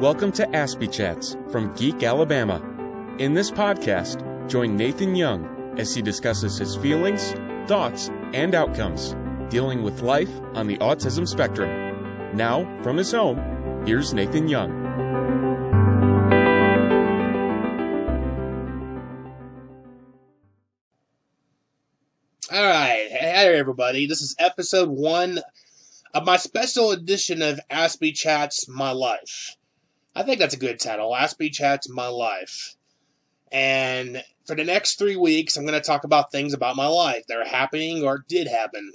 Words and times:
Welcome 0.00 0.30
to 0.34 0.46
Aspie 0.46 0.92
Chats 0.92 1.36
from 1.50 1.74
Geek 1.74 2.04
Alabama. 2.04 2.62
In 3.18 3.34
this 3.34 3.50
podcast, 3.50 4.48
join 4.48 4.76
Nathan 4.76 5.16
Young 5.16 5.74
as 5.76 5.92
he 5.92 6.02
discusses 6.02 6.56
his 6.56 6.76
feelings, 6.76 7.32
thoughts, 7.66 8.08
and 8.32 8.54
outcomes 8.54 9.16
dealing 9.50 9.82
with 9.82 10.02
life 10.02 10.30
on 10.54 10.68
the 10.68 10.78
autism 10.78 11.26
spectrum. 11.26 12.36
Now, 12.36 12.80
from 12.84 12.96
his 12.96 13.10
home, 13.10 13.38
here's 13.88 14.14
Nathan 14.14 14.46
Young. 14.46 14.70
All 22.52 22.64
right, 22.64 23.08
hey 23.10 23.58
everybody. 23.58 24.06
This 24.06 24.22
is 24.22 24.36
episode 24.38 24.90
one 24.90 25.40
of 26.14 26.24
my 26.24 26.36
special 26.36 26.92
edition 26.92 27.42
of 27.42 27.58
Aspie 27.68 28.14
Chats 28.14 28.68
My 28.68 28.92
Life. 28.92 29.56
I 30.14 30.22
think 30.22 30.38
that's 30.38 30.54
a 30.54 30.58
good 30.58 30.80
title. 30.80 31.12
Aspie 31.12 31.52
Chats 31.52 31.88
My 31.88 32.08
Life. 32.08 32.76
And 33.50 34.22
for 34.46 34.54
the 34.54 34.64
next 34.64 34.98
three 34.98 35.16
weeks, 35.16 35.56
I'm 35.56 35.64
going 35.64 35.80
to 35.80 35.86
talk 35.86 36.04
about 36.04 36.32
things 36.32 36.52
about 36.52 36.76
my 36.76 36.86
life 36.86 37.26
that 37.28 37.38
are 37.38 37.44
happening 37.44 38.04
or 38.04 38.24
did 38.28 38.48
happen. 38.48 38.92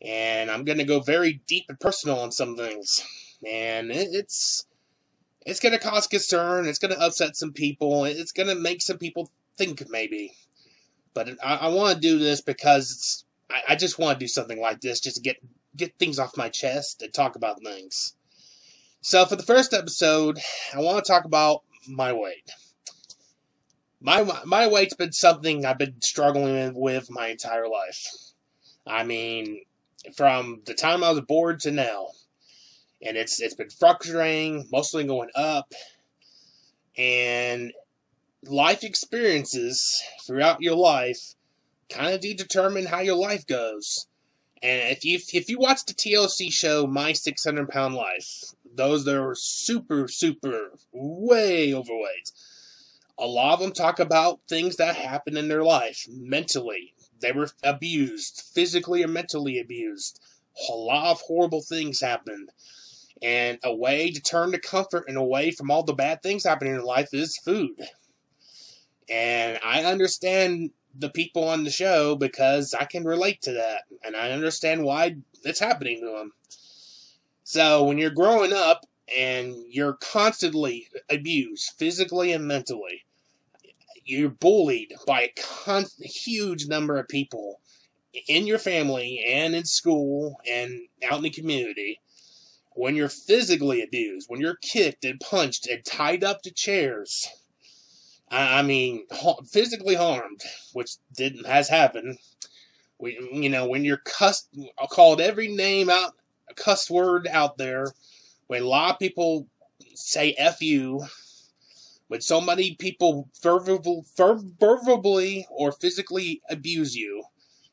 And 0.00 0.50
I'm 0.50 0.64
going 0.64 0.78
to 0.78 0.84
go 0.84 1.00
very 1.00 1.42
deep 1.46 1.64
and 1.68 1.80
personal 1.80 2.20
on 2.20 2.32
some 2.32 2.56
things. 2.56 3.02
And 3.46 3.90
it's 3.90 4.66
it's 5.44 5.60
going 5.60 5.72
to 5.72 5.78
cause 5.78 6.06
concern. 6.06 6.66
It's 6.66 6.78
going 6.78 6.94
to 6.94 7.00
upset 7.00 7.36
some 7.36 7.52
people. 7.52 8.04
It's 8.04 8.32
going 8.32 8.48
to 8.48 8.54
make 8.54 8.82
some 8.82 8.98
people 8.98 9.30
think 9.56 9.82
maybe. 9.88 10.34
But 11.14 11.30
I, 11.42 11.56
I 11.56 11.68
want 11.68 11.94
to 11.94 12.00
do 12.00 12.18
this 12.18 12.40
because 12.40 13.24
I, 13.50 13.62
I 13.70 13.76
just 13.76 13.98
want 13.98 14.18
to 14.18 14.24
do 14.24 14.28
something 14.28 14.60
like 14.60 14.80
this 14.80 15.00
just 15.00 15.16
to 15.16 15.22
get 15.22 15.36
get 15.76 15.98
things 15.98 16.18
off 16.18 16.36
my 16.36 16.48
chest 16.48 17.02
and 17.02 17.12
talk 17.12 17.36
about 17.36 17.62
things. 17.62 18.14
So 19.00 19.24
for 19.26 19.36
the 19.36 19.42
first 19.42 19.72
episode, 19.72 20.38
I 20.74 20.80
want 20.80 21.04
to 21.04 21.10
talk 21.10 21.24
about 21.24 21.62
my 21.88 22.12
weight. 22.12 22.50
My 24.00 24.22
my 24.44 24.66
weight's 24.66 24.94
been 24.94 25.12
something 25.12 25.64
I've 25.64 25.78
been 25.78 26.00
struggling 26.00 26.74
with 26.74 27.10
my 27.10 27.28
entire 27.28 27.68
life. 27.68 28.06
I 28.86 29.04
mean, 29.04 29.62
from 30.16 30.62
the 30.66 30.74
time 30.74 31.04
I 31.04 31.10
was 31.10 31.20
born 31.22 31.58
to 31.60 31.70
now, 31.70 32.08
and 33.00 33.16
it's 33.16 33.40
it's 33.40 33.54
been 33.54 33.70
fluctuating, 33.70 34.68
mostly 34.70 35.04
going 35.04 35.30
up, 35.34 35.72
and 36.96 37.72
life 38.44 38.84
experiences 38.84 40.02
throughout 40.26 40.60
your 40.60 40.76
life 40.76 41.34
kind 41.88 42.14
of 42.14 42.20
determine 42.20 42.86
how 42.86 43.00
your 43.00 43.16
life 43.16 43.46
goes. 43.46 44.06
And 44.62 44.80
if 44.90 45.04
you 45.04 45.18
if 45.32 45.48
you 45.48 45.58
watch 45.58 45.84
the 45.84 45.94
TLC 45.94 46.52
show 46.52 46.86
My 46.86 47.12
600 47.12 47.68
Pound 47.68 47.94
Life, 47.94 48.54
those 48.78 49.04
that 49.04 49.20
are 49.20 49.34
super 49.34 50.08
super 50.08 50.72
way 50.92 51.74
overweight, 51.74 52.32
a 53.18 53.26
lot 53.26 53.54
of 53.54 53.60
them 53.60 53.72
talk 53.72 53.98
about 53.98 54.40
things 54.48 54.76
that 54.76 54.96
happen 54.96 55.36
in 55.36 55.48
their 55.48 55.64
life 55.64 56.06
mentally. 56.08 56.94
They 57.20 57.32
were 57.32 57.50
abused, 57.62 58.44
physically 58.54 59.02
or 59.02 59.08
mentally 59.08 59.58
abused. 59.58 60.20
A 60.70 60.72
lot 60.72 61.10
of 61.10 61.20
horrible 61.20 61.60
things 61.60 62.00
happened. 62.00 62.50
And 63.20 63.58
a 63.64 63.74
way 63.74 64.12
to 64.12 64.20
turn 64.20 64.52
to 64.52 64.60
comfort 64.60 65.04
and 65.08 65.16
away 65.16 65.50
from 65.50 65.70
all 65.70 65.82
the 65.82 65.92
bad 65.92 66.22
things 66.22 66.44
happening 66.44 66.76
in 66.76 66.84
life 66.84 67.12
is 67.12 67.36
food. 67.36 67.76
And 69.10 69.58
I 69.64 69.82
understand 69.82 70.70
the 70.96 71.10
people 71.10 71.44
on 71.44 71.64
the 71.64 71.70
show 71.70 72.14
because 72.14 72.74
I 72.74 72.84
can 72.84 73.04
relate 73.04 73.42
to 73.42 73.52
that 73.54 73.82
and 74.04 74.16
I 74.16 74.30
understand 74.30 74.84
why 74.84 75.16
it's 75.44 75.60
happening 75.60 76.00
to 76.00 76.18
them. 76.18 76.32
So 77.50 77.82
when 77.82 77.96
you're 77.96 78.10
growing 78.10 78.52
up 78.52 78.84
and 79.16 79.56
you're 79.70 79.94
constantly 79.94 80.86
abused 81.08 81.72
physically 81.78 82.30
and 82.32 82.46
mentally, 82.46 83.06
you're 84.04 84.28
bullied 84.28 84.92
by 85.06 85.22
a 85.22 85.32
con- 85.64 85.86
huge 85.98 86.66
number 86.66 86.98
of 86.98 87.08
people 87.08 87.62
in 88.28 88.46
your 88.46 88.58
family 88.58 89.24
and 89.26 89.54
in 89.54 89.64
school 89.64 90.36
and 90.46 90.78
out 91.02 91.16
in 91.16 91.22
the 91.22 91.30
community. 91.30 92.02
When 92.72 92.94
you're 92.94 93.08
physically 93.08 93.82
abused, 93.82 94.28
when 94.28 94.42
you're 94.42 94.58
kicked 94.60 95.06
and 95.06 95.18
punched 95.18 95.66
and 95.66 95.82
tied 95.86 96.22
up 96.22 96.42
to 96.42 96.50
chairs, 96.50 97.28
I, 98.30 98.60
mean, 98.60 99.06
physically 99.50 99.94
harmed, 99.94 100.42
which 100.74 100.96
didn't 101.16 101.46
has 101.46 101.70
happened. 101.70 102.18
We, 102.98 103.18
you 103.32 103.48
know, 103.48 103.66
when 103.66 103.86
you're 103.86 104.02
cussed, 104.04 104.50
called 104.90 105.22
every 105.22 105.48
name 105.48 105.88
out, 105.88 106.12
cuss 106.56 106.90
word 106.90 107.26
out 107.28 107.58
there, 107.58 107.92
when 108.46 108.62
a 108.62 108.66
lot 108.66 108.94
of 108.94 108.98
people 108.98 109.48
say 109.94 110.32
"f 110.34 110.62
you," 110.62 111.06
when 112.08 112.20
so 112.20 112.40
many 112.40 112.74
people 112.74 113.28
verbally, 113.42 115.46
or 115.50 115.72
physically 115.72 116.42
abuse 116.48 116.96
you 116.96 117.24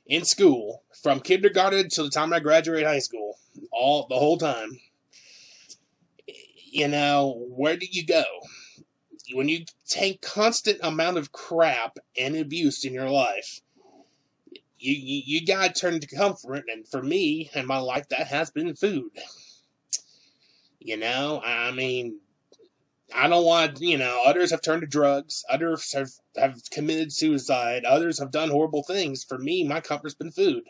in 0.06 0.26
school, 0.26 0.84
from 1.02 1.20
kindergarten 1.20 1.90
to 1.90 2.04
the 2.04 2.10
time 2.10 2.34
I 2.34 2.40
graduate 2.40 2.86
high 2.86 3.00
school, 3.00 3.40
all 3.72 4.08
the 4.08 4.20
whole 4.20 4.38
time. 4.38 4.80
You 6.72 6.90
know, 6.90 7.46
where 7.48 7.78
do 7.78 7.88
you 7.90 8.06
go? 8.06 8.24
when 9.34 9.50
you 9.50 9.66
take 9.88 10.22
constant 10.22 10.80
amount 10.84 11.18
of 11.18 11.32
crap 11.32 11.98
and 12.18 12.36
abuse 12.36 12.86
in 12.86 12.94
your 12.94 13.10
life, 13.10 13.62
you, 14.92 15.22
you, 15.26 15.46
gotta 15.46 15.74
turn 15.74 16.00
to 16.00 16.16
comfort, 16.16 16.66
and 16.72 16.88
for 16.88 17.02
me 17.02 17.50
and 17.54 17.68
my 17.68 17.78
life, 17.78 18.08
that 18.10 18.28
has 18.28 18.52
been 18.52 18.76
food. 18.76 19.12
You 20.80 20.98
know, 20.98 21.42
I 21.44 21.72
mean, 21.72 22.20
I 23.14 23.28
don't 23.28 23.46
want, 23.46 23.82
you 23.82 23.98
know, 23.98 24.24
others 24.26 24.52
have 24.52 24.62
turned 24.62 24.82
to 24.82 24.88
drugs, 24.88 25.44
others 25.50 25.94
have, 25.94 26.10
have 26.38 26.60
committed 26.72 27.12
suicide, 27.12 27.86
others 27.86 28.20
have 28.20 28.32
done 28.32 28.50
horrible 28.50 28.84
things. 28.84 29.24
For 29.24 29.38
me, 29.38 29.64
my 29.64 29.80
comfort's 29.80 30.16
been 30.16 30.32
food. 30.32 30.64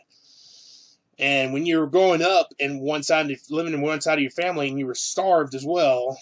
And 1.18 1.52
when 1.52 1.64
you're 1.64 1.86
growing 1.86 2.22
up 2.22 2.52
in 2.58 2.80
one 2.80 3.02
side, 3.02 3.30
of, 3.30 3.40
living 3.50 3.72
in 3.72 3.80
one 3.80 4.00
side 4.00 4.18
of 4.18 4.22
your 4.22 4.30
family, 4.30 4.68
and 4.68 4.78
you 4.78 4.86
were 4.86 4.94
starved 4.94 5.54
as 5.54 5.64
well, 5.64 6.18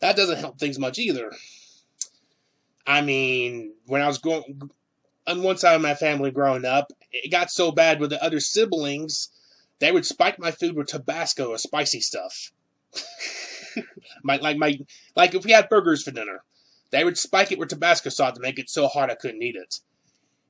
that 0.00 0.16
doesn't 0.16 0.38
help 0.38 0.58
things 0.58 0.78
much 0.78 0.98
either. 0.98 1.30
I 2.86 3.02
mean, 3.02 3.74
when 3.86 4.00
I 4.00 4.06
was 4.06 4.18
going 4.18 4.70
on 5.26 5.42
one 5.42 5.56
side 5.56 5.74
of 5.74 5.82
my 5.82 5.94
family 5.94 6.30
growing 6.30 6.64
up, 6.64 6.92
it 7.12 7.30
got 7.30 7.50
so 7.50 7.72
bad 7.72 8.00
with 8.00 8.10
the 8.10 8.22
other 8.22 8.40
siblings, 8.40 9.30
they 9.78 9.92
would 9.92 10.06
spike 10.06 10.38
my 10.38 10.50
food 10.50 10.76
with 10.76 10.88
Tabasco 10.88 11.48
or 11.48 11.58
spicy 11.58 12.00
stuff. 12.00 12.52
my, 14.22 14.36
like 14.36 14.56
my 14.56 14.78
like 15.14 15.34
if 15.34 15.44
we 15.44 15.52
had 15.52 15.68
burgers 15.68 16.02
for 16.02 16.10
dinner, 16.10 16.42
they 16.90 17.04
would 17.04 17.18
spike 17.18 17.52
it 17.52 17.58
with 17.58 17.68
Tabasco 17.68 18.10
sauce 18.10 18.34
to 18.34 18.40
make 18.40 18.58
it 18.58 18.70
so 18.70 18.86
hard 18.88 19.10
I 19.10 19.14
couldn't 19.14 19.42
eat 19.42 19.56
it. 19.56 19.80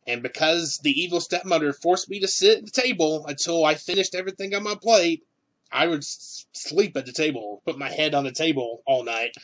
And 0.07 0.23
because 0.23 0.79
the 0.79 0.93
evil 0.93 1.21
stepmother 1.21 1.73
forced 1.73 2.09
me 2.09 2.21
to 2.21 2.29
sit 2.29 2.59
at 2.59 2.65
the 2.65 2.71
table 2.71 3.27
until 3.27 3.65
I 3.65 3.75
finished 3.75 4.15
everything 4.15 4.55
on 4.55 4.63
my 4.63 4.77
plate, 4.81 5.25
I 5.73 5.89
would 5.89 6.05
sleep 6.05 6.97
at 6.97 7.07
the 7.07 7.13
table, 7.13 7.63
put 7.65 7.79
my 7.79 7.91
head 7.91 8.15
on 8.15 8.23
the 8.23 8.31
table 8.31 8.83
all 8.87 9.03
night, 9.03 9.35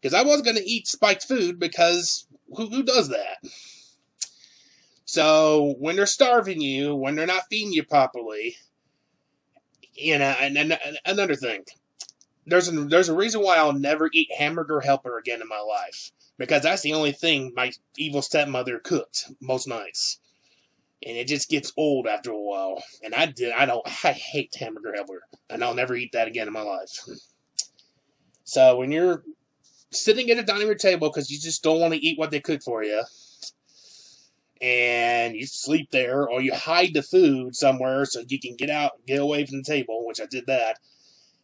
because 0.00 0.14
I 0.14 0.22
was 0.22 0.40
going 0.40 0.56
to 0.56 0.68
eat 0.68 0.88
spiked 0.88 1.24
food 1.24 1.58
because 1.58 2.26
who, 2.56 2.66
who 2.68 2.82
does 2.82 3.10
that? 3.10 3.38
So 5.06 5.74
when 5.78 5.96
they're 5.96 6.06
starving 6.06 6.60
you, 6.60 6.94
when 6.94 7.14
they're 7.14 7.26
not 7.26 7.44
feeding 7.48 7.72
you 7.72 7.84
properly, 7.84 8.56
you 9.94 10.18
know, 10.18 10.34
and, 10.38 10.58
and, 10.58 10.72
and 10.72 10.98
another 11.06 11.36
thing, 11.36 11.64
there's 12.44 12.68
a, 12.68 12.72
there's 12.72 13.08
a 13.08 13.16
reason 13.16 13.40
why 13.40 13.56
I'll 13.56 13.72
never 13.72 14.10
eat 14.12 14.28
hamburger 14.36 14.80
helper 14.80 15.16
again 15.18 15.40
in 15.40 15.48
my 15.48 15.60
life 15.60 16.12
because 16.38 16.62
that's 16.62 16.82
the 16.82 16.92
only 16.92 17.12
thing 17.12 17.52
my 17.56 17.72
evil 17.96 18.20
stepmother 18.20 18.78
cooked 18.78 19.30
most 19.40 19.66
nights 19.66 20.18
and 21.04 21.16
it 21.16 21.28
just 21.28 21.48
gets 21.48 21.72
old 21.76 22.06
after 22.06 22.30
a 22.30 22.40
while. 22.40 22.82
And 23.02 23.14
I 23.14 23.26
did, 23.26 23.52
I 23.52 23.66
don't, 23.66 23.86
I 24.04 24.12
hate 24.12 24.54
hamburger 24.58 24.92
helper, 24.94 25.22
and 25.48 25.62
I'll 25.62 25.74
never 25.74 25.94
eat 25.94 26.12
that 26.12 26.28
again 26.28 26.48
in 26.48 26.52
my 26.52 26.62
life. 26.62 26.90
So 28.44 28.76
when 28.76 28.92
you're 28.92 29.22
sitting 29.92 30.30
at 30.30 30.38
a 30.38 30.42
dining 30.42 30.68
room 30.68 30.78
table 30.78 31.08
because 31.08 31.30
you 31.30 31.38
just 31.38 31.62
don't 31.62 31.80
want 31.80 31.94
to 31.94 32.00
eat 32.00 32.18
what 32.18 32.30
they 32.30 32.40
cook 32.40 32.62
for 32.62 32.82
you, 32.82 33.02
and 34.60 35.34
you 35.34 35.46
sleep 35.46 35.90
there, 35.90 36.28
or 36.28 36.40
you 36.40 36.54
hide 36.54 36.94
the 36.94 37.02
food 37.02 37.54
somewhere 37.54 38.04
so 38.04 38.22
you 38.28 38.40
can 38.40 38.56
get 38.56 38.70
out, 38.70 38.92
get 39.06 39.20
away 39.20 39.44
from 39.46 39.58
the 39.58 39.64
table, 39.64 40.06
which 40.06 40.20
I 40.20 40.26
did 40.26 40.46
that. 40.46 40.78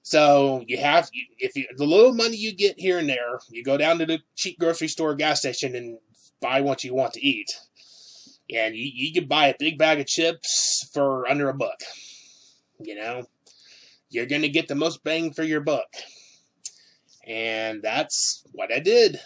So 0.02 0.64
you 0.66 0.78
have, 0.78 1.10
if 1.38 1.54
you, 1.54 1.66
the 1.76 1.84
little 1.84 2.12
money 2.12 2.36
you 2.36 2.54
get 2.54 2.78
here 2.78 2.98
and 2.98 3.08
there, 3.08 3.38
you 3.50 3.62
go 3.62 3.76
down 3.76 3.98
to 3.98 4.06
the 4.06 4.20
cheap 4.34 4.58
grocery 4.58 4.88
store, 4.88 5.14
gas 5.14 5.40
station, 5.40 5.76
and 5.76 5.98
buy 6.40 6.60
what 6.60 6.82
you 6.82 6.94
want 6.94 7.12
to 7.12 7.24
eat 7.24 7.50
and 8.54 8.74
you, 8.74 8.90
you 8.92 9.12
can 9.12 9.26
buy 9.26 9.48
a 9.48 9.54
big 9.58 9.78
bag 9.78 10.00
of 10.00 10.06
chips 10.06 10.88
for 10.92 11.28
under 11.28 11.48
a 11.48 11.54
buck. 11.54 11.80
You 12.80 12.96
know, 12.96 13.24
you're 14.10 14.26
going 14.26 14.42
to 14.42 14.48
get 14.48 14.68
the 14.68 14.74
most 14.74 15.04
bang 15.04 15.32
for 15.32 15.42
your 15.42 15.60
buck. 15.60 15.88
And 17.26 17.82
that's 17.82 18.44
what 18.52 18.72
I 18.72 18.80
did 18.80 19.20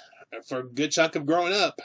for 0.49 0.61
a 0.61 0.69
good 0.69 0.91
chunk 0.91 1.17
of 1.17 1.27
growing 1.27 1.53
up. 1.53 1.81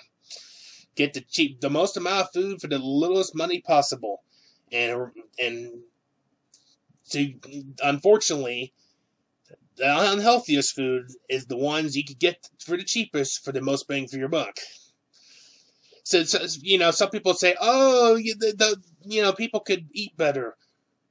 Get 0.95 1.13
the 1.13 1.21
cheap, 1.21 1.61
the 1.61 1.69
most 1.69 1.97
amount 1.97 2.21
of 2.21 2.33
food 2.33 2.61
for 2.61 2.67
the 2.67 2.79
littlest 2.79 3.35
money 3.35 3.61
possible. 3.61 4.23
And, 4.71 5.11
and 5.39 5.83
to, 7.11 7.33
unfortunately, 7.83 8.73
the 9.77 9.85
unhealthiest 9.85 10.75
food 10.75 11.07
is 11.29 11.45
the 11.45 11.57
ones 11.57 11.95
you 11.95 12.03
could 12.03 12.19
get 12.19 12.49
for 12.63 12.77
the 12.77 12.83
cheapest 12.83 13.43
for 13.43 13.51
the 13.51 13.61
most 13.61 13.87
bang 13.87 14.07
for 14.07 14.17
your 14.17 14.29
buck. 14.29 14.59
So, 16.03 16.23
so 16.23 16.39
you 16.61 16.77
know, 16.77 16.91
some 16.91 17.09
people 17.09 17.33
say, 17.33 17.55
"Oh, 17.59 18.15
the, 18.15 18.53
the 18.57 18.81
you 19.03 19.21
know 19.21 19.33
people 19.33 19.59
could 19.59 19.87
eat 19.93 20.17
better." 20.17 20.57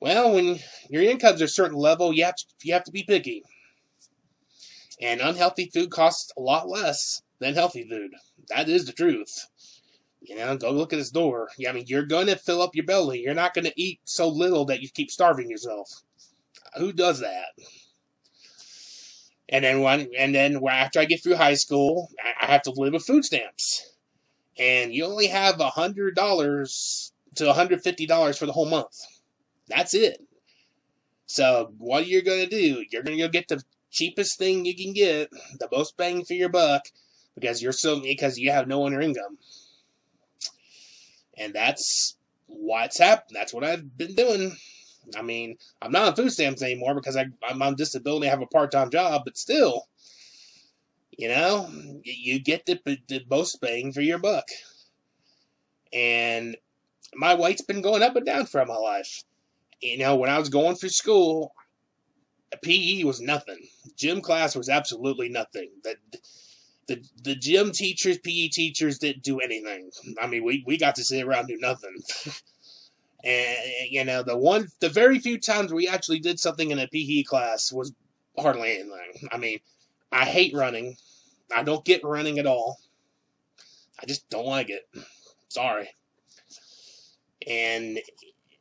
Well, 0.01 0.35
when 0.35 0.59
your 0.89 1.03
income's 1.03 1.43
a 1.43 1.49
certain 1.49 1.77
level, 1.77 2.13
you 2.13 2.25
have 2.25 2.37
to, 2.37 2.45
you 2.63 2.73
have 2.73 2.85
to 2.85 2.91
be 2.91 3.03
picky. 3.03 3.43
And 5.01 5.21
unhealthy 5.21 5.71
food 5.73 5.91
costs 5.91 6.33
a 6.37 6.41
lot 6.41 6.69
less 6.69 7.23
than 7.39 7.55
healthy 7.55 7.89
food. 7.89 8.13
That 8.49 8.69
is 8.69 8.87
the 8.87 8.93
truth. 8.93 9.47
You 10.21 10.37
know, 10.37 10.57
go 10.57 10.71
look 10.71 10.93
at 10.93 10.97
this 10.99 11.11
door. 11.11 11.49
I 11.67 11.73
mean, 11.73 11.85
you're 11.87 12.05
going 12.05 12.27
to 12.27 12.37
fill 12.37 12.63
up 12.63 12.75
your 12.75 12.85
belly. 12.85 13.21
You're 13.21 13.35
not 13.35 13.55
going 13.55 13.65
to 13.65 13.81
eat 13.81 14.01
so 14.05 14.29
little 14.29 14.65
that 14.67 14.83
you 14.83 14.89
keep 14.89 15.11
starving 15.11 15.49
yourself. 15.49 16.03
Who 16.77 16.93
does 16.93 17.21
that? 17.21 17.47
And 19.49 19.65
then 19.65 19.81
when, 19.81 20.09
and 20.17 20.35
then 20.35 20.61
after 20.69 21.01
I 21.01 21.07
get 21.07 21.23
through 21.23 21.35
high 21.35 21.55
school, 21.55 22.11
I 22.41 22.47
have 22.47 22.63
to 22.63 22.71
live 22.71 22.93
with 22.93 23.05
food 23.05 23.25
stamps, 23.25 23.95
and 24.57 24.95
you 24.95 25.05
only 25.05 25.27
have 25.27 25.59
a 25.59 25.71
hundred 25.71 26.15
dollars 26.15 27.13
to 27.35 27.53
hundred 27.53 27.83
fifty 27.83 28.07
dollars 28.07 28.39
for 28.39 28.47
the 28.47 28.53
whole 28.53 28.69
month. 28.71 28.97
That's 29.67 29.93
it. 29.93 30.23
So 31.27 31.73
what 31.79 32.05
are 32.05 32.07
you're 32.07 32.23
gonna 32.23 32.47
do? 32.47 32.85
You're 32.91 33.03
gonna 33.03 33.19
go 33.19 33.29
get 33.29 33.49
the 33.49 33.61
cheapest 33.91 34.39
thing 34.39 34.65
you 34.65 34.77
can 34.77 34.93
get, 34.93 35.31
the 35.59 35.69
most 35.73 35.97
bang 35.97 36.25
for 36.25 36.35
your 36.35 36.49
buck, 36.49 36.83
because 37.35 37.63
you're 37.63 37.73
so 37.73 38.01
because 38.01 38.39
you 38.39 38.51
have 38.51 38.69
no 38.69 38.87
other 38.87 39.01
income. 39.01 39.39
And 41.39 41.55
that's 41.55 42.17
what's 42.47 42.99
happened. 42.99 43.35
That's 43.35 43.55
what 43.55 43.65
I've 43.65 43.97
been 43.97 44.15
doing. 44.15 44.57
I 45.17 45.23
mean, 45.23 45.57
I'm 45.81 45.93
not 45.93 46.09
on 46.09 46.15
food 46.15 46.31
stamps 46.31 46.63
anymore 46.63 46.95
because 46.95 47.17
I, 47.17 47.27
I'm 47.49 47.63
on 47.63 47.75
disability. 47.75 48.27
I 48.27 48.31
have 48.31 48.43
a 48.43 48.47
part 48.47 48.71
time 48.71 48.91
job, 48.91 49.23
but 49.25 49.39
still, 49.39 49.89
you 51.17 51.29
know, 51.29 51.69
you 52.05 52.41
get 52.41 52.67
the, 52.67 52.79
the 53.09 53.25
most 53.31 53.61
bang 53.61 53.93
for 53.93 54.03
your 54.03 54.19
buck. 54.19 54.47
And 55.93 56.57
my 57.15 57.35
weight's 57.35 57.63
been 57.63 57.83
going 57.83 58.03
up 58.03 58.17
and 58.17 58.27
down 58.27 58.47
throughout 58.47 58.69
my 58.69 58.77
life. 58.77 59.25
You 59.81 59.99
know, 59.99 60.17
when 60.17 60.31
I 60.31 60.39
was 60.39 60.49
going 60.49 60.77
through 60.77 60.91
school, 60.91 61.55
PE 62.63 63.05
was 63.05 63.21
nothing. 63.21 63.69
Gym 63.97 64.21
class 64.21 64.55
was 64.55 64.69
absolutely 64.69 65.29
nothing. 65.29 65.71
The, 65.83 65.97
the, 66.91 67.05
the 67.23 67.37
gym 67.37 67.71
teachers, 67.71 68.19
PE 68.19 68.49
teachers 68.49 68.99
didn't 68.99 69.23
do 69.23 69.39
anything. 69.39 69.93
I 70.21 70.27
mean, 70.27 70.43
we, 70.45 70.65
we 70.67 70.77
got 70.77 70.97
to 70.97 71.05
sit 71.05 71.25
around 71.25 71.47
do 71.47 71.57
nothing. 71.61 71.95
and, 73.25 73.57
you 73.89 74.05
know, 74.05 74.25
the 74.25 74.37
one, 74.37 74.67
the 74.81 74.89
very 74.89 75.21
few 75.21 75.39
times 75.39 75.73
we 75.73 75.87
actually 75.87 76.19
did 76.19 76.41
something 76.41 76.73
in 76.73 76.81
a 76.81 76.89
PE 76.89 77.23
class 77.23 77.73
was 77.73 77.93
hardly 78.37 78.73
anything. 78.73 79.29
I 79.31 79.37
mean, 79.37 79.61
I 80.11 80.25
hate 80.25 80.53
running. 80.53 80.97
I 81.55 81.63
don't 81.63 81.85
get 81.85 82.03
running 82.03 82.41
at 82.41 82.47
all. 82.47 82.79
I 84.03 84.07
just 84.07 84.29
don't 84.29 84.47
like 84.47 84.69
it. 84.69 84.83
Sorry. 85.49 85.91
And, 87.49 88.01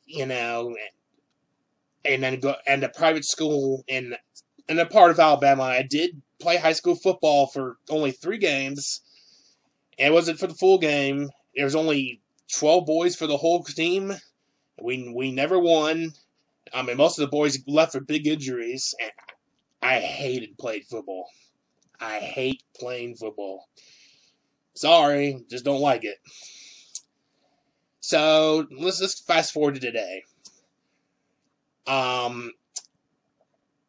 you 0.05 0.27
know, 0.27 0.75
and 2.05 2.23
then 2.23 2.39
go 2.39 2.55
and 2.67 2.83
a 2.83 2.89
private 2.89 3.25
school 3.25 3.83
in 3.87 4.15
in 4.67 4.77
a 4.77 4.85
part 4.85 5.09
of 5.09 5.19
Alabama. 5.19 5.63
I 5.63 5.81
did 5.81 6.21
play 6.39 6.57
high 6.57 6.73
school 6.73 6.95
football 6.95 7.47
for 7.47 7.77
only 7.89 8.11
three 8.11 8.37
games. 8.37 9.01
It 9.97 10.13
wasn't 10.13 10.39
for 10.39 10.47
the 10.47 10.53
full 10.53 10.77
game. 10.77 11.29
There 11.55 11.65
was 11.65 11.75
only 11.75 12.21
twelve 12.51 12.85
boys 12.85 13.15
for 13.15 13.27
the 13.27 13.37
whole 13.37 13.63
team. 13.63 14.13
We 14.81 15.11
we 15.13 15.31
never 15.31 15.59
won. 15.59 16.13
I 16.73 16.81
mean, 16.83 16.97
most 16.97 17.19
of 17.19 17.23
the 17.23 17.35
boys 17.35 17.59
left 17.67 17.91
for 17.93 17.99
big 17.99 18.27
injuries. 18.27 18.95
And 19.01 19.11
I 19.81 19.99
hated 19.99 20.57
playing 20.57 20.83
football. 20.89 21.27
I 21.99 22.19
hate 22.19 22.63
playing 22.79 23.15
football. 23.15 23.67
Sorry, 24.73 25.43
just 25.49 25.65
don't 25.65 25.81
like 25.81 26.05
it. 26.05 26.17
So 27.99 28.65
let's 28.71 28.99
just 28.99 29.27
fast 29.27 29.51
forward 29.51 29.75
to 29.75 29.81
today. 29.81 30.23
Um, 31.85 32.53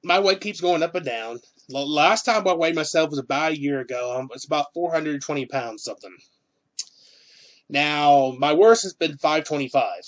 my 0.02 0.18
weight 0.18 0.40
keeps 0.40 0.60
going 0.60 0.82
up 0.82 0.94
and 0.94 1.06
down. 1.06 1.40
Last 1.70 2.24
time 2.24 2.46
I 2.46 2.54
weighed 2.54 2.74
myself 2.74 3.10
was 3.10 3.18
about 3.18 3.52
a 3.52 3.60
year 3.60 3.80
ago. 3.80 4.18
Um, 4.18 4.28
it's 4.32 4.44
about 4.44 4.74
420 4.74 5.46
pounds 5.46 5.84
something. 5.84 6.16
Now, 7.68 8.34
my 8.38 8.52
worst 8.52 8.82
has 8.82 8.92
been 8.92 9.16
525. 9.16 10.02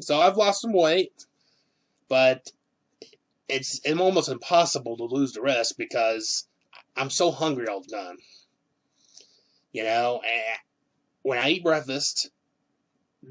So 0.00 0.20
I've 0.20 0.36
lost 0.36 0.62
some 0.62 0.72
weight, 0.72 1.24
but 2.08 2.50
it's, 3.48 3.80
almost 3.88 4.28
impossible 4.28 4.96
to 4.96 5.04
lose 5.04 5.32
the 5.32 5.40
rest 5.40 5.78
because 5.78 6.48
I'm 6.96 7.10
so 7.10 7.30
hungry 7.30 7.68
all 7.68 7.80
the 7.80 7.96
time. 7.96 8.16
You 9.72 9.84
know, 9.84 10.20
when 11.22 11.38
I 11.38 11.50
eat 11.50 11.62
breakfast, 11.62 12.30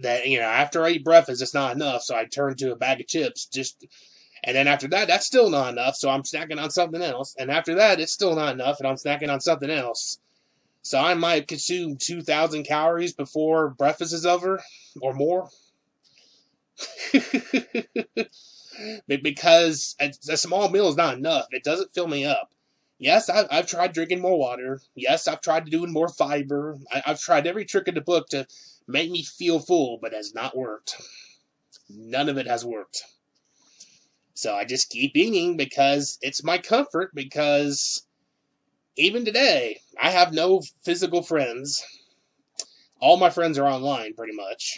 that 0.01 0.27
you 0.27 0.38
know 0.38 0.45
after 0.45 0.83
I 0.83 0.92
eat 0.92 1.04
breakfast, 1.04 1.42
it's 1.42 1.54
not 1.54 1.75
enough, 1.75 2.04
so 2.04 2.16
I 2.16 2.25
turn 2.25 2.56
to 2.57 2.72
a 2.72 2.75
bag 2.75 3.01
of 3.01 3.07
chips. 3.07 3.45
Just 3.45 3.86
and 4.43 4.55
then 4.55 4.67
after 4.67 4.87
that, 4.89 5.07
that's 5.07 5.25
still 5.25 5.49
not 5.49 5.73
enough, 5.73 5.95
so 5.95 6.09
I'm 6.09 6.23
snacking 6.23 6.61
on 6.61 6.69
something 6.69 7.01
else. 7.01 7.35
And 7.37 7.49
after 7.49 7.75
that, 7.75 7.99
it's 7.99 8.13
still 8.13 8.35
not 8.35 8.53
enough, 8.53 8.79
and 8.79 8.87
I'm 8.87 8.95
snacking 8.95 9.31
on 9.31 9.39
something 9.39 9.69
else. 9.69 10.19
So 10.81 10.99
I 10.99 11.15
might 11.15 11.47
consume 11.47 11.97
two 11.97 12.21
thousand 12.21 12.63
calories 12.63 13.13
before 13.13 13.69
breakfast 13.69 14.13
is 14.13 14.25
over, 14.25 14.61
or 15.01 15.13
more. 15.13 15.49
because 19.07 19.95
a 19.99 20.38
small 20.38 20.69
meal 20.69 20.88
is 20.89 20.97
not 20.97 21.17
enough. 21.17 21.47
It 21.51 21.63
doesn't 21.63 21.93
fill 21.93 22.07
me 22.07 22.25
up. 22.25 22.51
Yes, 22.97 23.29
I've, 23.29 23.47
I've 23.51 23.67
tried 23.67 23.93
drinking 23.93 24.21
more 24.21 24.38
water. 24.38 24.79
Yes, 24.95 25.27
I've 25.27 25.41
tried 25.41 25.65
doing 25.65 25.91
more 25.91 26.07
fiber. 26.07 26.77
I, 26.91 27.03
I've 27.07 27.19
tried 27.19 27.47
every 27.47 27.65
trick 27.65 27.88
in 27.88 27.95
the 27.95 28.01
book 28.01 28.29
to 28.29 28.47
make 28.88 29.11
me 29.11 29.23
feel 29.23 29.59
full, 29.59 29.97
but 30.01 30.13
it 30.13 30.17
has 30.17 30.33
not 30.33 30.55
worked. 30.55 31.01
None 31.89 32.29
of 32.29 32.38
it 32.38 32.47
has 32.47 32.63
worked. 32.63 33.03
So 34.35 34.53
I 34.53 34.65
just 34.65 34.89
keep 34.89 35.15
eating 35.15 35.55
because 35.55 36.17
it's 36.21 36.43
my 36.43 36.57
comfort, 36.57 37.15
because 37.15 38.05
even 38.97 39.23
today, 39.23 39.79
I 39.99 40.11
have 40.11 40.33
no 40.33 40.61
physical 40.83 41.23
friends. 41.23 41.83
All 42.99 43.15
my 43.15 43.29
friends 43.29 43.57
are 43.57 43.65
online, 43.65 44.13
pretty 44.13 44.35
much. 44.35 44.77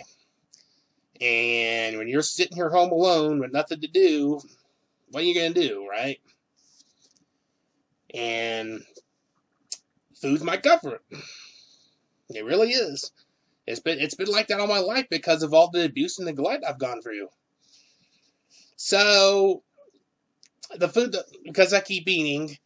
And 1.19 1.97
when 1.97 2.07
you're 2.07 2.21
sitting 2.21 2.55
here 2.55 2.69
home 2.69 2.91
alone 2.91 3.39
with 3.39 3.51
nothing 3.51 3.81
to 3.81 3.87
do, 3.87 4.39
what 5.09 5.23
are 5.23 5.25
you 5.25 5.33
going 5.33 5.55
to 5.55 5.67
do, 5.67 5.87
right? 5.89 6.19
And 8.13 8.83
food's 10.21 10.43
my 10.43 10.57
comfort. 10.57 11.03
It 12.29 12.45
really 12.45 12.71
is. 12.71 13.11
It's 13.65 13.79
been 13.79 13.99
it's 13.99 14.15
been 14.15 14.29
like 14.29 14.47
that 14.47 14.59
all 14.59 14.67
my 14.67 14.79
life 14.79 15.07
because 15.09 15.43
of 15.43 15.53
all 15.53 15.69
the 15.71 15.85
abuse 15.85 16.19
and 16.19 16.27
neglect 16.27 16.63
I've 16.63 16.79
gone 16.79 17.01
through. 17.01 17.29
So 18.77 19.63
the 20.77 20.87
food 20.87 21.15
because 21.43 21.73
I 21.73 21.81
keep 21.81 22.07
eating. 22.07 22.57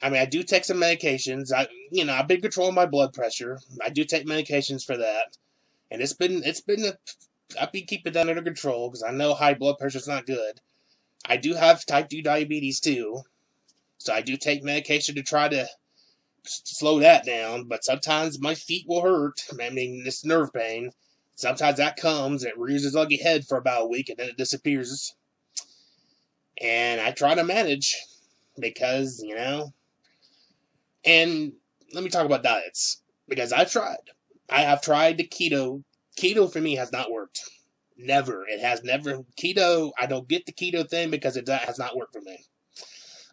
I 0.00 0.10
mean, 0.10 0.20
I 0.20 0.26
do 0.26 0.42
take 0.42 0.64
some 0.64 0.78
medications. 0.78 1.52
I 1.52 1.68
you 1.90 2.04
know 2.04 2.14
I've 2.14 2.28
been 2.28 2.40
controlling 2.40 2.74
my 2.74 2.86
blood 2.86 3.12
pressure. 3.12 3.60
I 3.84 3.90
do 3.90 4.04
take 4.04 4.26
medications 4.26 4.84
for 4.84 4.96
that, 4.96 5.36
and 5.90 6.00
it's 6.02 6.14
been 6.14 6.42
it's 6.44 6.60
been 6.60 6.84
a, 6.84 6.98
I've 7.60 7.72
been 7.72 7.86
keeping 7.86 8.12
that 8.14 8.28
under 8.28 8.42
control 8.42 8.88
because 8.88 9.02
I 9.02 9.10
know 9.12 9.34
high 9.34 9.54
blood 9.54 9.78
pressure 9.78 9.98
is 9.98 10.08
not 10.08 10.26
good. 10.26 10.60
I 11.26 11.36
do 11.36 11.54
have 11.54 11.84
type 11.84 12.08
two 12.08 12.22
diabetes 12.22 12.80
too, 12.80 13.22
so 13.98 14.14
I 14.14 14.22
do 14.22 14.36
take 14.36 14.62
medication 14.62 15.14
to 15.16 15.22
try 15.22 15.48
to 15.48 15.68
slow 16.44 17.00
that 17.00 17.26
down, 17.26 17.64
but 17.64 17.84
sometimes 17.84 18.40
my 18.40 18.54
feet 18.54 18.86
will 18.88 19.02
hurt. 19.02 19.44
I 19.52 19.70
mean, 19.70 20.04
it's 20.06 20.24
nerve 20.24 20.52
pain. 20.52 20.92
Sometimes 21.34 21.76
that 21.76 21.96
comes 21.96 22.42
and 22.42 22.52
it 22.52 22.58
rears 22.58 22.84
its 22.84 22.96
ugly 22.96 23.18
head 23.18 23.46
for 23.46 23.58
about 23.58 23.82
a 23.82 23.88
week 23.88 24.08
and 24.08 24.18
then 24.18 24.28
it 24.30 24.36
disappears. 24.38 25.14
And 26.60 27.00
I 27.00 27.12
try 27.12 27.34
to 27.34 27.44
manage 27.44 27.96
because, 28.58 29.22
you 29.24 29.34
know, 29.34 29.72
and 31.04 31.52
let 31.94 32.02
me 32.02 32.10
talk 32.10 32.26
about 32.26 32.42
diets 32.42 33.02
because 33.28 33.52
I've 33.52 33.70
tried. 33.70 33.96
I 34.50 34.62
have 34.62 34.82
tried 34.82 35.18
the 35.18 35.26
keto. 35.26 35.82
Keto 36.18 36.52
for 36.52 36.60
me 36.60 36.76
has 36.76 36.90
not 36.92 37.10
worked. 37.10 37.48
Never. 37.96 38.46
It 38.46 38.60
has 38.60 38.82
never. 38.82 39.24
Keto, 39.40 39.92
I 39.98 40.06
don't 40.06 40.28
get 40.28 40.46
the 40.46 40.52
keto 40.52 40.88
thing 40.88 41.10
because 41.10 41.36
it 41.36 41.48
has 41.48 41.78
not 41.78 41.96
worked 41.96 42.14
for 42.14 42.22
me. 42.22 42.44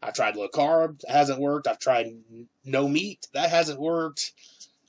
I've 0.01 0.13
tried 0.13 0.35
low 0.35 0.47
carb, 0.47 1.01
hasn't 1.07 1.39
worked. 1.39 1.67
I've 1.67 1.79
tried 1.79 2.07
no 2.63 2.87
meat, 2.87 3.27
that 3.33 3.49
hasn't 3.49 3.79
worked. 3.79 4.33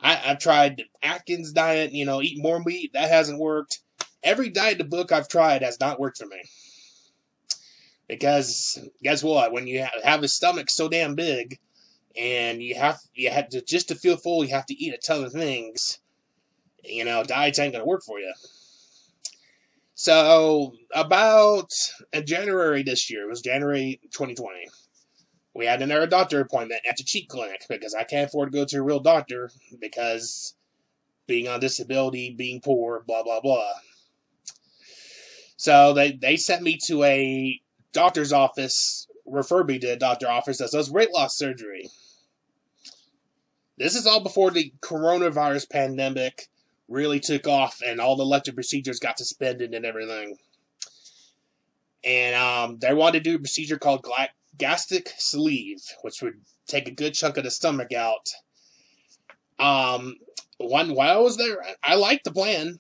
I, 0.01 0.15
have 0.15 0.39
tried 0.39 0.85
Atkins 1.03 1.53
diet, 1.53 1.93
you 1.93 2.05
know, 2.05 2.21
eat 2.21 2.43
more 2.43 2.61
meat, 2.61 2.93
that 2.93 3.11
hasn't 3.11 3.39
worked. 3.39 3.81
Every 4.23 4.51
diet 4.51 4.79
the 4.79 4.85
book 4.85 5.13
I've 5.13 5.29
tried 5.29 5.63
has 5.63 5.81
not 5.81 5.99
worked 5.99 6.19
for 6.19 6.27
me. 6.27 6.43
Because 8.09 8.79
guess 9.03 9.23
what? 9.23 9.53
When 9.53 9.67
you 9.67 9.87
have 10.05 10.23
a 10.23 10.29
stomach 10.29 10.71
so 10.71 10.89
damn 10.89 11.15
big, 11.15 11.59
and 12.17 12.63
you 12.63 12.75
have 12.77 12.99
you 13.15 13.31
have 13.31 13.49
to 13.51 13.63
just 13.63 13.89
to 13.89 13.95
feel 13.95 14.17
full, 14.17 14.45
you 14.45 14.55
have 14.55 14.67
to 14.67 14.75
eat 14.75 14.95
a 14.95 14.99
ton 14.99 15.25
of 15.25 15.33
things. 15.33 15.99
You 16.85 17.05
know, 17.05 17.25
diets 17.25 17.59
ain't 17.59 17.73
gonna 17.73 17.85
work 17.85 18.03
for 18.05 18.21
you. 18.21 18.33
So 19.95 20.75
about 20.95 21.73
in 22.13 22.27
January 22.27 22.83
this 22.83 23.11
year, 23.11 23.25
it 23.25 23.29
was 23.29 23.41
January 23.41 24.01
2020 24.13 24.67
we 25.57 25.67
had 25.67 25.81
another 25.81 26.07
doctor 26.07 26.41
appointment 26.41 26.83
at 26.89 26.97
the 26.97 27.03
cheap 27.03 27.29
clinic 27.29 27.65
because 27.69 27.95
I 27.95 28.05
can't 28.05 28.29
afford 28.29 28.53
to 28.53 28.59
go 28.59 28.65
to 28.67 28.77
a 28.77 28.83
real 28.83 29.01
doctor 29.01 29.51
because 29.81 30.55
being 31.27 31.49
on 31.49 31.61
disability, 31.61 32.35
being 32.37 32.61
poor, 32.61 33.03
blah 33.07 33.23
blah 33.23 33.41
blah. 33.41 33.73
So 35.57 35.95
they 35.95 36.13
they 36.13 36.37
sent 36.37 36.63
me 36.63 36.79
to 36.87 37.05
a 37.05 37.61
doctor's 37.97 38.33
office, 38.33 39.09
referred 39.25 39.67
me 39.67 39.79
to 39.79 39.89
a 39.89 39.97
doctor 39.97 40.29
office 40.29 40.59
that 40.59 40.71
does 40.71 40.91
weight 40.91 41.13
loss 41.13 41.37
surgery. 41.37 41.89
This 43.79 43.95
is 43.95 44.07
all 44.07 44.23
before 44.23 44.51
the 44.51 44.73
coronavirus 44.81 45.71
pandemic 45.71 46.49
really 46.89 47.21
took 47.21 47.49
off 47.49 47.81
and 47.85 47.99
all 47.99 48.17
the 48.17 48.23
elective 48.23 48.55
procedures 48.55 49.01
got 49.01 49.19
suspended 49.19 49.75
and 49.75 49.87
everything. 49.87 50.37
And 52.05 52.35
um, 52.37 52.79
they 52.81 52.93
wanted 52.93 53.25
to 53.25 53.31
do 53.31 53.37
a 53.37 53.41
procedure 53.41 53.79
called 53.79 54.07
gastric 54.59 55.11
sleeve, 55.17 55.83
which 56.03 56.21
would 56.23 56.41
take 56.69 56.87
a 56.89 56.93
good 56.93 57.15
chunk 57.15 57.39
of 57.39 57.45
the 57.45 57.51
stomach 57.51 57.93
out. 57.95 58.29
Um, 59.59 60.17
one 60.59 60.95
while 60.95 61.19
I 61.19 61.21
was 61.21 61.39
there, 61.39 61.65
I 61.83 61.95
liked 61.95 62.25
the 62.25 62.31
plan, 62.31 62.79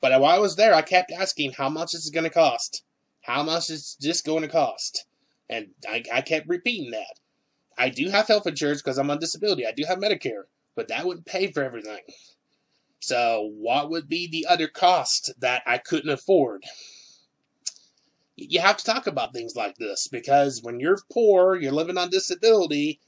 but 0.00 0.20
while 0.20 0.34
I 0.34 0.40
was 0.40 0.56
there, 0.56 0.74
I 0.74 0.82
kept 0.82 1.12
asking, 1.12 1.52
"How 1.52 1.68
much 1.68 1.94
is 1.94 2.08
it 2.08 2.14
going 2.14 2.24
to 2.24 2.30
cost? 2.30 2.82
How 3.28 3.44
much 3.44 3.70
is 3.70 3.96
this 4.00 4.22
going 4.22 4.42
to 4.42 4.48
cost?" 4.48 5.06
And 5.50 5.68
I, 5.88 6.02
I 6.12 6.22
kept 6.22 6.48
repeating 6.48 6.90
that. 6.92 7.20
I 7.78 7.90
do 7.90 8.08
have 8.08 8.26
health 8.26 8.46
insurance 8.46 8.82
because 8.82 8.98
I'm 8.98 9.10
on 9.10 9.20
disability. 9.20 9.66
I 9.66 9.72
do 9.72 9.84
have 9.86 9.98
Medicare, 9.98 10.44
but 10.74 10.88
that 10.88 11.06
wouldn't 11.06 11.26
pay 11.26 11.52
for 11.52 11.62
everything. 11.62 12.00
So, 13.00 13.52
what 13.56 13.90
would 13.90 14.08
be 14.08 14.26
the 14.26 14.46
other 14.46 14.66
cost 14.66 15.32
that 15.40 15.62
I 15.66 15.78
couldn't 15.78 16.10
afford? 16.10 16.64
You 18.36 18.60
have 18.60 18.76
to 18.78 18.84
talk 18.84 19.06
about 19.06 19.32
things 19.32 19.56
like 19.56 19.76
this 19.76 20.08
because 20.08 20.62
when 20.62 20.80
you're 20.80 20.98
poor, 21.12 21.56
you're 21.56 21.72
living 21.72 21.98
on 21.98 22.10
disability, 22.10 23.00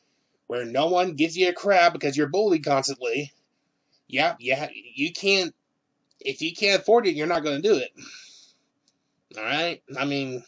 where 0.49 0.65
no 0.65 0.87
one 0.89 1.15
gives 1.15 1.37
you 1.37 1.49
a 1.49 1.53
crap 1.53 1.93
because 1.93 2.17
you're 2.17 2.29
bullied 2.29 2.65
constantly. 2.65 3.33
Yeah, 4.09 4.35
yeah, 4.41 4.69
you 4.73 5.13
can't. 5.13 5.55
If 6.21 6.43
you 6.43 6.55
can't 6.55 6.83
afford 6.83 7.07
it, 7.07 7.15
you're 7.15 7.27
not 7.27 7.45
going 7.45 7.63
to 7.63 7.69
do 7.69 7.77
it. 7.77 7.91
All 9.37 9.45
right. 9.45 9.83
I 9.97 10.05
mean, 10.05 10.43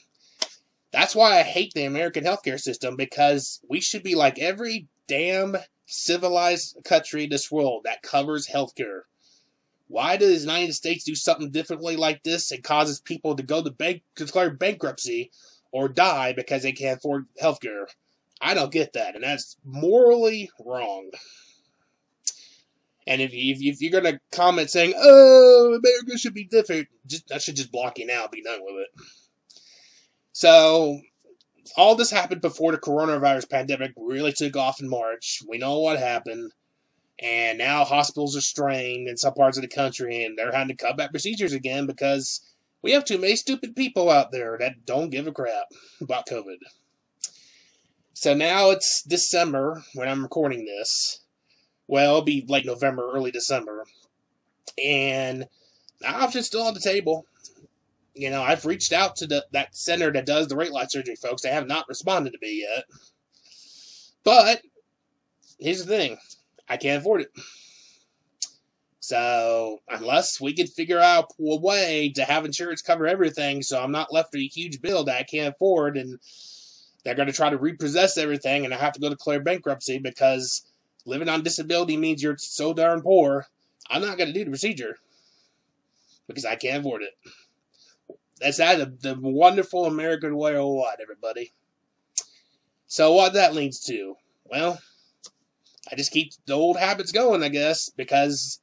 that's 0.93 1.15
why 1.15 1.39
I 1.39 1.43
hate 1.43 1.73
the 1.75 1.85
American 1.85 2.25
healthcare 2.25 2.61
system 2.61 2.97
because 2.97 3.61
we 3.69 3.81
should 3.81 4.03
be 4.03 4.15
like 4.15 4.39
every 4.39 4.89
damn 5.09 5.57
civilized 5.87 6.77
country 6.85 7.25
in 7.25 7.31
this 7.31 7.51
world 7.51 7.83
that 7.85 8.03
covers 8.03 8.49
healthcare. 8.49 9.03
Why 9.89 10.17
does 10.17 10.43
the 10.43 10.51
United 10.51 10.73
States 10.73 11.05
do 11.05 11.15
something 11.15 11.51
differently 11.51 11.97
like 11.97 12.23
this 12.23 12.51
and 12.51 12.65
causes 12.65 13.01
people 13.01 13.37
to 13.37 13.43
go 13.43 13.63
to 13.63 13.71
bank 13.71 14.03
declare 14.17 14.51
bankruptcy 14.51 15.31
or 15.71 15.89
die 15.89 16.33
because 16.33 16.63
they 16.63 16.73
can't 16.73 16.99
afford 16.99 17.27
healthcare? 17.41 17.87
I 18.41 18.55
don't 18.55 18.73
get 18.73 18.95
that, 18.95 19.15
and 19.15 19.23
that's 19.23 19.57
morally 19.65 20.51
wrong. 20.59 21.11
And 23.07 23.21
if, 23.21 23.33
you, 23.33 23.55
if 23.73 23.81
you're 23.81 24.01
gonna 24.01 24.21
comment 24.31 24.71
saying, 24.71 24.95
"Oh, 24.97 25.75
America 25.75 26.19
should 26.19 26.35
be 26.35 26.45
different," 26.45 26.89
just, 27.07 27.33
I 27.33 27.39
should 27.39 27.57
just 27.57 27.73
block 27.73 27.99
you 27.99 28.07
now, 28.07 28.27
be 28.29 28.43
done 28.43 28.61
with 28.63 28.77
it. 28.77 29.07
So, 30.33 31.01
all 31.77 31.95
this 31.95 32.11
happened 32.11 32.41
before 32.41 32.73
the 32.73 32.79
coronavirus 32.79 33.51
pandemic 33.51 33.93
really 33.97 34.33
took 34.33 34.57
off 34.57 34.81
in 34.81 34.89
March. 34.89 35.41
We 35.49 35.59
know 35.59 35.81
what 35.81 35.99
happened. 35.99 36.53
And 37.21 37.59
now 37.59 37.85
hospitals 37.85 38.37
are 38.37 38.41
strained 38.41 39.09
in 39.09 39.17
some 39.17 39.35
parts 39.35 39.57
of 39.57 39.63
the 39.63 39.69
country, 39.69 40.25
and 40.25 40.37
they're 40.37 40.53
having 40.53 40.77
to 40.77 40.83
cut 40.83 40.97
back 40.97 41.11
procedures 41.11 41.53
again 41.53 41.87
because 41.87 42.41
we 42.83 42.93
have 42.93 43.05
too 43.05 43.19
many 43.19 43.37
stupid 43.37 43.77
people 43.77 44.11
out 44.11 44.33
there 44.33 44.57
that 44.59 44.85
don't 44.85 45.11
give 45.11 45.27
a 45.27 45.33
crap 45.33 45.67
about 46.01 46.27
COVID. 46.27 46.57
So 48.15 48.35
now 48.35 48.71
it's 48.71 49.03
December 49.03 49.83
when 49.95 50.09
I'm 50.09 50.23
recording 50.23 50.65
this. 50.65 51.22
Well, 51.93 52.11
it'll 52.11 52.23
be 52.23 52.45
late 52.49 52.65
November, 52.65 53.11
early 53.13 53.31
December. 53.31 53.85
And 54.83 55.47
the 56.01 56.11
option's 56.11 56.47
still 56.47 56.63
on 56.63 56.73
the 56.73 56.81
table 56.81 57.27
you 58.15 58.31
know, 58.31 58.43
I've 58.43 58.67
reached 58.67 58.93
out 58.93 59.17
to 59.17 59.27
the, 59.27 59.45
that 59.53 59.75
center 59.75 60.13
that 60.13 60.27
does 60.27 60.49
the 60.49 60.57
rate 60.57 60.73
light 60.73 60.91
surgery, 60.91 61.17
folks. 61.17 61.43
They 61.43 61.51
have 61.51 61.67
not 61.67 61.89
responded 61.89 62.33
to 62.33 62.39
me 62.43 62.61
yet. 62.61 62.85
But 64.25 64.63
here's 65.59 65.85
the 65.85 65.97
thing 65.97 66.19
I 66.69 66.77
can't 66.77 67.01
afford 67.01 67.23
it. 67.23 67.31
So, 69.01 69.81
unless 69.89 70.41
we 70.41 70.55
could 70.55 70.69
figure 70.69 71.01
out 71.01 71.33
a 71.41 71.57
way 71.57 72.13
to 72.15 72.25
have 72.25 72.45
insurance 72.45 72.83
cover 72.83 73.07
everything 73.07 73.63
so 73.63 73.83
I'm 73.83 73.91
not 73.91 74.13
left 74.13 74.33
with 74.33 74.43
a 74.43 74.47
huge 74.47 74.81
bill 74.81 75.05
that 75.05 75.17
I 75.17 75.23
can't 75.25 75.55
afford 75.55 75.97
and 75.97 76.21
they're 77.05 77.17
going 77.17 77.27
to 77.27 77.35
try 77.35 77.51
to 77.51 77.59
repossess 77.59 78.17
everything 78.17 78.65
and 78.65 78.73
I 78.73 78.77
have 78.77 78.93
to 78.93 79.01
go 79.01 79.09
declare 79.09 79.41
bankruptcy 79.41 79.99
because 79.99 80.65
living 81.05 81.29
on 81.29 81.43
disability 81.43 81.97
means 81.97 82.23
you're 82.23 82.39
so 82.39 82.73
darn 82.73 83.03
poor, 83.03 83.47
I'm 83.91 84.03
not 84.03 84.17
going 84.17 84.29
to 84.29 84.33
do 84.33 84.45
the 84.45 84.51
procedure 84.51 84.97
because 86.27 86.45
I 86.45 86.57
can't 86.57 86.81
afford 86.81 87.03
it. 87.03 87.13
That's 88.41 88.59
that 88.59 88.79
the, 88.79 89.15
the 89.15 89.19
wonderful 89.21 89.87
American 89.87 90.37
way 90.37 90.57
or 90.57 90.77
what, 90.77 91.01
everybody. 91.01 91.53
So 92.87 93.13
what 93.13 93.35
that 93.35 93.55
leads 93.55 93.81
to? 93.85 94.17
Well, 94.45 94.79
I 95.91 95.97
just 95.97 96.13
keep 96.13 96.33
the 96.47 96.55
old 96.55 96.77
habits 96.77 97.13
going, 97.13 97.43
I 97.43 97.49
guess, 97.49 97.89
because 97.89 98.61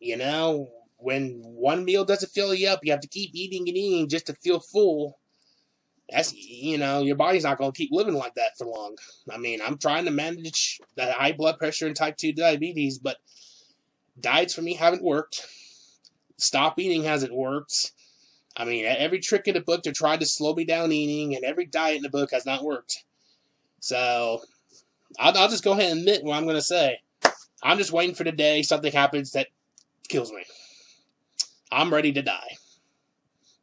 you 0.00 0.18
know, 0.18 0.68
when 0.98 1.40
one 1.44 1.84
meal 1.84 2.04
doesn't 2.04 2.32
fill 2.32 2.54
you 2.54 2.68
up, 2.68 2.80
you 2.82 2.92
have 2.92 3.00
to 3.00 3.08
keep 3.08 3.30
eating 3.34 3.68
and 3.68 3.76
eating 3.76 4.08
just 4.08 4.26
to 4.26 4.34
feel 4.34 4.60
full. 4.60 5.18
That's 6.10 6.34
you 6.34 6.78
know, 6.78 7.02
your 7.02 7.16
body's 7.16 7.44
not 7.44 7.58
gonna 7.58 7.72
keep 7.72 7.90
living 7.92 8.14
like 8.14 8.34
that 8.34 8.56
for 8.58 8.66
long. 8.66 8.96
I 9.30 9.38
mean, 9.38 9.60
I'm 9.64 9.78
trying 9.78 10.04
to 10.04 10.10
manage 10.10 10.80
the 10.96 11.12
high 11.12 11.32
blood 11.32 11.58
pressure 11.58 11.86
and 11.86 11.96
type 11.96 12.16
two 12.16 12.32
diabetes, 12.32 12.98
but 12.98 13.16
diets 14.20 14.54
for 14.54 14.62
me 14.62 14.74
haven't 14.74 15.02
worked. 15.02 15.46
Stop 16.36 16.78
eating 16.78 17.04
hasn't 17.04 17.34
worked. 17.34 17.92
I 18.56 18.64
mean, 18.64 18.84
every 18.84 19.18
trick 19.18 19.48
in 19.48 19.54
the 19.54 19.60
book 19.60 19.82
to 19.82 19.92
try 19.92 20.16
to 20.16 20.26
slow 20.26 20.54
me 20.54 20.64
down 20.64 20.92
eating, 20.92 21.34
and 21.34 21.44
every 21.44 21.66
diet 21.66 21.96
in 21.96 22.02
the 22.02 22.08
book 22.08 22.30
has 22.32 22.46
not 22.46 22.62
worked. 22.62 23.04
So, 23.80 24.42
I'll, 25.18 25.36
I'll 25.36 25.48
just 25.48 25.64
go 25.64 25.72
ahead 25.72 25.90
and 25.90 26.00
admit 26.00 26.22
what 26.22 26.36
I'm 26.36 26.44
going 26.44 26.54
to 26.54 26.62
say. 26.62 26.98
I'm 27.62 27.78
just 27.78 27.92
waiting 27.92 28.14
for 28.14 28.24
the 28.24 28.32
day 28.32 28.62
something 28.62 28.92
happens 28.92 29.32
that 29.32 29.48
kills 30.08 30.30
me. 30.30 30.44
I'm 31.72 31.92
ready 31.92 32.12
to 32.12 32.22
die. 32.22 32.56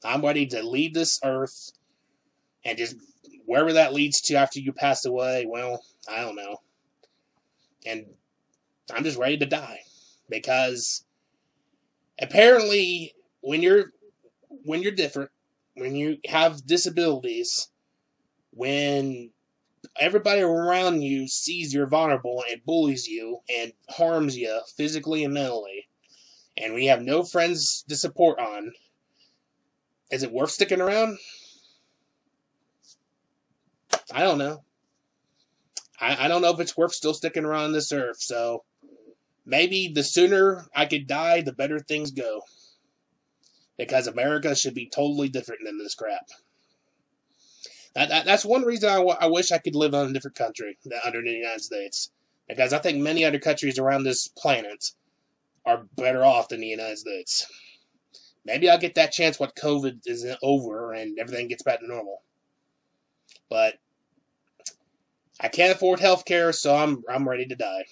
I'm 0.03 0.21
ready 0.21 0.45
to 0.48 0.63
leave 0.63 0.93
this 0.93 1.19
earth 1.24 1.71
and 2.63 2.77
just 2.77 2.96
wherever 3.46 3.74
that 3.74 3.94
leads 3.94 4.22
to 4.22 4.36
after 4.36 4.60
you 4.60 4.72
pass 4.72 5.06
away, 5.06 5.46
well, 5.48 5.84
I 6.10 6.22
don't 6.22 6.36
know. 6.36 6.58
And 7.86 8.06
I'm 8.94 9.03
just 9.03 9.18
ready 9.18 9.38
to 9.38 9.46
die 9.46 9.80
because 10.30 11.03
apparently 12.22 13.13
when 13.41 13.62
you're 13.62 13.91
when 14.63 14.82
you're 14.82 14.91
different, 14.91 15.32
when 15.75 15.96
you 15.96 16.18
have 16.27 16.65
disabilities, 16.65 17.70
when 18.51 19.32
everybody 20.00 20.41
around 20.41 21.01
you 21.01 21.27
sees 21.27 21.74
you're 21.74 21.88
vulnerable 21.88 22.44
and 22.50 22.63
bullies 22.65 23.08
you 23.08 23.39
and 23.50 23.74
harms 23.89 24.38
you 24.38 24.62
physically 24.77 25.24
and 25.24 25.34
mentally, 25.34 25.88
and 26.58 26.74
we 26.74 26.86
have 26.86 27.01
no 27.01 27.24
friends 27.24 27.84
to 27.89 27.96
support 27.96 28.39
on, 28.39 28.72
is 30.12 30.24
it 30.24 30.32
worth 30.32 30.51
sticking 30.51 30.82
around? 30.82 31.18
I 34.13 34.22
don't 34.22 34.38
know. 34.38 34.63
I, 36.00 36.25
I 36.25 36.27
don't 36.27 36.41
know 36.41 36.53
if 36.53 36.60
it's 36.60 36.77
worth 36.77 36.94
still 36.94 37.13
sticking 37.13 37.46
around 37.46 37.72
this 37.72 37.91
earth, 37.91 38.22
so 38.22 38.63
maybe 39.46 39.91
the 39.94 40.03
sooner 40.03 40.65
I 40.75 40.86
could 40.86 41.08
die, 41.08 41.41
the 41.41 41.53
better 41.53 41.80
things 41.80 42.12
go 42.12 42.41
because 43.77 44.08
America 44.08 44.56
should 44.56 44.74
be 44.75 44.89
totally 44.89 45.30
different 45.30 45.62
than 45.65 45.77
this 45.77 45.96
crap. 45.96 46.27
That, 47.96 48.10
that, 48.10 48.25
that's 48.25 48.46
one 48.46 48.63
reason 48.63 48.89
I 48.89 49.27
wish 49.27 49.51
I 49.51 49.58
could 49.58 49.75
live 49.75 49.94
in 49.94 50.10
a 50.10 50.13
different 50.13 50.38
country 50.38 50.77
under 51.03 51.22
the 51.22 51.32
United 51.32 51.62
States. 51.62 52.12
Because 52.48 52.74
I 52.74 52.80
think 52.80 52.98
many 53.00 53.25
other 53.25 53.39
countries 53.39 53.80
around 53.80 54.03
this 54.03 54.27
planet 54.27 54.91
are 55.65 55.86
better 55.96 56.24
off 56.24 56.50
than 56.50 56.62
the 56.62 56.68
United 56.68 56.98
States. 56.98 57.48
Maybe 58.46 58.70
I'll 58.70 58.77
get 58.77 58.96
that 58.96 59.12
chance 59.12 59.39
when 59.39 59.50
COVID 59.51 60.01
is 60.06 60.25
over 60.41 60.94
and 60.94 61.18
everything 61.20 61.48
gets 61.48 61.63
back 61.63 61.80
to 61.80 61.88
normal. 61.88 62.24
But 63.50 63.75
I 65.41 65.48
can't 65.48 65.74
afford 65.75 66.00
health 66.00 66.24
care, 66.25 66.53
so 66.53 66.75
I'm 66.75 67.03
I'm 67.10 67.27
ready 67.27 67.48
to 67.48 67.55
die. 67.55 67.86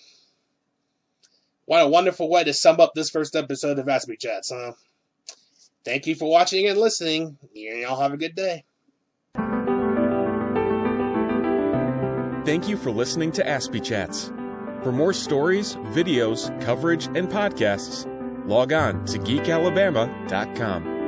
What 1.66 1.84
a 1.84 1.88
wonderful 1.88 2.30
way 2.30 2.44
to 2.44 2.54
sum 2.54 2.80
up 2.80 2.94
this 2.94 3.10
first 3.10 3.36
episode 3.36 3.80
of 3.80 3.88
Aspie 3.88 4.20
Chats, 4.20 4.52
huh? 4.52 4.74
Thank 5.84 6.08
you 6.08 6.16
for 6.16 6.30
watching 6.30 6.68
and 6.68 6.80
listening. 6.80 7.38
You 7.54 7.88
all 7.88 8.00
have 8.00 8.14
a 8.14 8.18
good 8.18 8.36
day. 8.36 8.66
Thank 12.46 12.68
you 12.68 12.78
for 12.78 12.92
listening 12.92 13.32
to 13.34 13.44
Aspie 13.44 13.84
Chats. 13.84 14.32
For 14.84 14.92
more 14.92 15.14
stories, 15.14 15.76
videos, 15.94 16.60
coverage, 16.62 17.06
and 17.08 17.28
podcasts, 17.28 18.08
log 18.48 18.74
on 18.74 19.06
to 19.06 19.20
geekalabama.com. 19.20 20.99